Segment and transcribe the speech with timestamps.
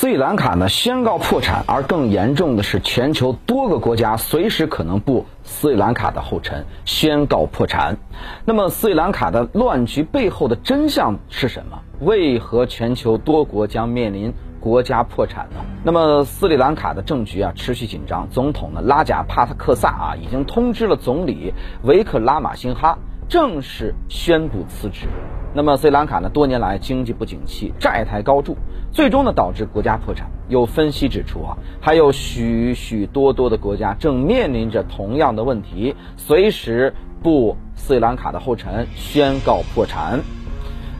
[0.00, 7.96] 斯里兰卡呢宣告破产，而更严重的是，全球多个国家随时可能步斯里兰卡的后尘，宣告破产。
[8.44, 11.80] 那么，斯里兰卡的乱局背后的真相是什么？
[11.98, 15.64] 为何全球多国将面临国家破产呢？
[15.82, 25.08] 那么，斯里兰卡的政局啊持续紧张，总统呢拉贾帕特克萨啊已经通知了总理维克拉马辛哈正式宣布辞职。
[25.54, 28.56] 那么，斯里兰卡呢多年来经济不景气，债台高筑。
[28.92, 30.30] 最终呢，导致国家破产。
[30.48, 40.20] 有分析指出啊，还有许许多多的国家正面临着同样的问题，随时步斯里兰卡的后尘，宣告破产。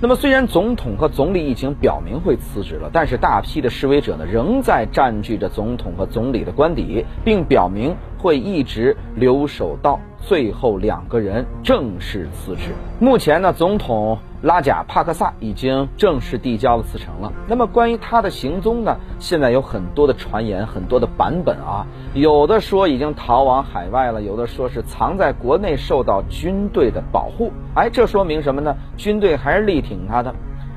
[0.00, 12.72] 那么，虽然总统和总理已经表明会辞职了，但是大批的示威者呢，仍在占据着总统和总理的官邸，并表明会一直留守到最后两个人正式辞职。
[12.98, 14.18] 目前呢，总统。
[14.40, 17.32] 拉贾帕克萨已经正式递交了辞呈了。
[17.48, 18.96] 那么关于他的行踪呢？
[19.18, 21.84] 现在有很多的传言，很多的版本啊。
[22.14, 27.52] 有的说已经逃往海外了，有的说是藏在国内受到军队的保护。
[27.74, 28.76] 哎，这说明什么呢？
[28.96, 30.32] 军队还是力挺他的。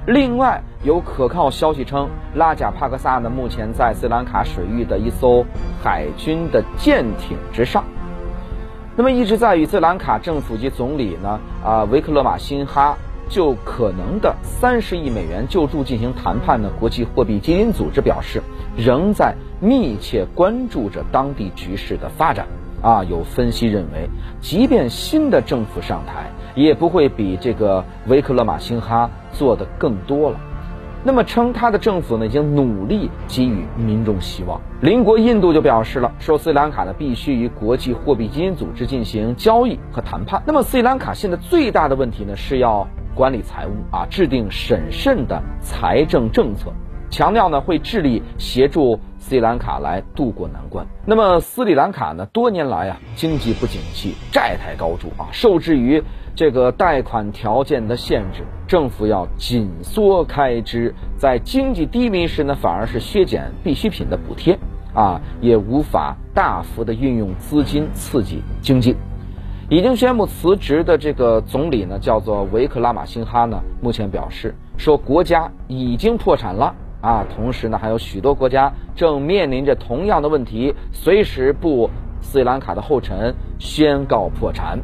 [0.08, 5.46] 另外有可靠消息称，拉贾帕克萨呢目前在斯兰卡水域的一艘
[5.84, 7.84] 海军的舰艇之上。
[8.96, 12.98] 那么一直在与斯兰卡政府及总理呢啊维克勒马辛哈。
[13.32, 18.44] 就可能的三十亿美元救助进行谈判的国际货币基金组织表示，
[18.78, 22.46] 仍在密切关注着当地局势的发展。
[22.82, 24.10] 啊，有分析认为，
[24.42, 30.40] 即便新的政府上台，也不会比这个维克勒马辛哈做的更多了。
[31.04, 34.60] 那么称他的政府呢，已经努力给予民众希望。
[34.82, 40.42] 邻国印度就表示了，说斯里兰卡呢必须与国际货币基金组织进行交易和谈判。
[40.48, 42.88] 那么斯里兰卡现在最大的问题呢，是要。
[43.14, 46.72] 管理财务啊，制定审慎的财政政策，
[47.10, 50.86] 强调呢会致力协助斯里兰卡来渡过难关。
[51.06, 56.02] 那么斯里兰卡呢多年来啊经济不景气，债台高筑啊，受制于
[56.36, 64.58] 这个贷款条件的限制，政府要紧缩开支，在经济低迷时呢反而是削减必需品的补贴
[64.94, 68.96] 啊，也无法大幅的运用资金刺激经济。
[69.72, 81.90] 已经宣布辞职的这个总理呢，叫做维克拉马辛哈呢，目前表示说国家已经破产了啊，同时呢还有许多国家正面临着同样的问题，随时步
[82.20, 84.78] 斯里兰卡的后尘，宣告破产。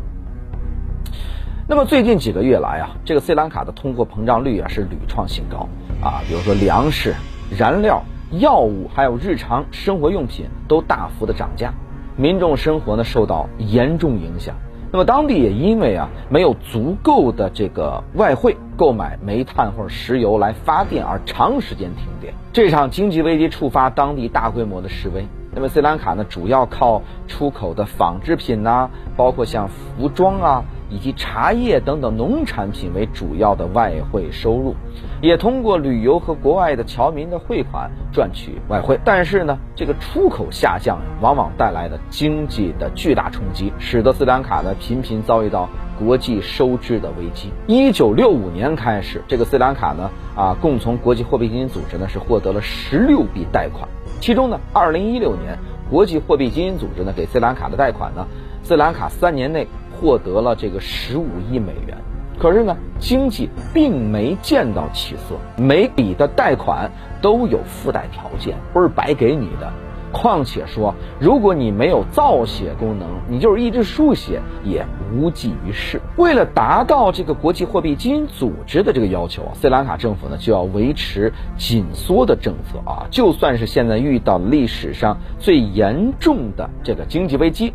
[1.68, 5.68] 那么最近几个月来啊，这个斯里兰卡的通货膨胀率啊是屡创新高
[6.02, 7.14] 啊，比如说粮食、
[7.52, 8.02] 燃料、
[8.40, 11.74] 药物还有日常生活用品都大幅的涨价，
[12.16, 14.56] 民众生活呢受到严重影响。
[14.92, 25.26] 那么当地也因为啊没有足够的这个外汇购买煤炭或者石油来发电而长时间停电，这场经济危机触发当地大规模的示威。
[25.54, 30.64] 那么斯里兰卡呢主要靠出口的纺织品呐，包括像服装啊。
[30.90, 34.74] 以及茶叶等等农产品为主要的外汇收入，
[35.22, 39.00] 也通过旅游和国外的侨民的汇款赚取外汇。
[39.04, 45.68] 但是呢，这个出口下降往往带来的经济的巨大冲击，使得斯里兰卡呢频频遭遇到
[46.00, 47.52] 国际收支的危机。
[47.68, 53.90] 一九六五年开始，这个斯里兰卡呢啊，共从国际货币基金组织呢是获得了十六笔贷款，
[54.22, 55.58] 其中呢，二零一六年
[55.90, 58.26] 国际货币基金组织呢给斯里兰卡的贷款呢，
[58.64, 59.68] 斯里兰卡三年内。
[60.00, 61.98] 获得了这个十五亿美元，
[62.40, 65.36] 可是呢，经济并没见到起色。
[65.58, 66.92] 每笔的贷款
[67.22, 69.72] 都有附带条件，不是白给你的。
[70.10, 76.02] 况且说，如果你没有造血功能，你就是一直输血，也无济于事。
[76.16, 83.06] 为了达到这个国际货币基金组织的这个要求啊，斯里兰卡政府呢就要维持紧缩的政策啊。
[83.12, 87.74] 就算是现在遇到历史上最严重的这个经济危机。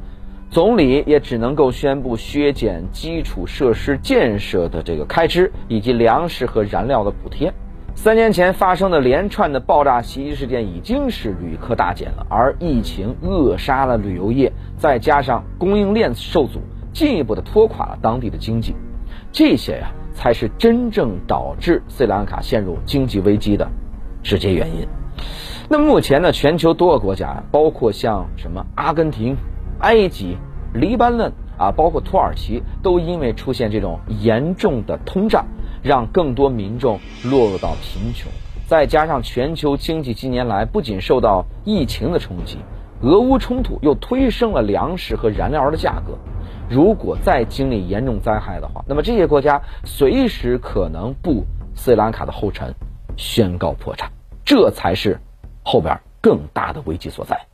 [0.52, 7.50] 总理也只能够宣布削减基础设施建设的这个开支，以及粮食和燃料的补贴。
[7.94, 16.60] 三年前发生的连串的爆炸袭击事件已经是旅客大减了，而疫情扼杀了旅游业，再加上供应链受阻，
[16.92, 18.76] 进一步的拖垮了当地的经济。
[19.32, 23.66] 这些呀，才是真正导致斯里兰卡陷入经济危机的
[24.22, 24.86] 直接原因。
[25.70, 29.34] 那目前呢，全球多个国家，包括像什么阿根廷。
[29.82, 30.38] 埃及、
[30.72, 35.44] 黎巴嫩啊，包括土耳其，都因为出现这种严重的通胀，
[35.82, 38.30] 让更多民众落入到贫穷。
[38.66, 42.58] 再加上全球经济近年来不仅受到疫情的冲击，
[43.02, 46.16] 俄乌冲突又推升了粮食和燃料的价格。
[46.70, 51.44] 如果再经历严重灾害的话，那么这些国家随时可能步
[51.74, 52.74] 斯里兰卡的后尘，
[53.16, 54.10] 宣告破产。
[54.44, 55.20] 这才是
[55.62, 57.46] 后边更大的危机所在。